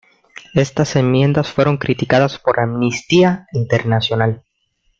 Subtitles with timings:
[0.55, 4.41] Estas enmiendas fueron criticadas por Amnistía Internacional.